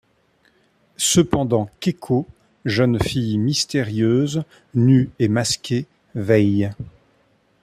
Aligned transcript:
Cependant 0.97 1.69
Kekkō, 1.79 2.25
jeune 2.65 2.99
fille 2.99 3.37
mystérieuse, 3.37 4.41
nue 4.73 5.11
et 5.19 5.27
masquée, 5.27 5.85
veille. 6.15 6.71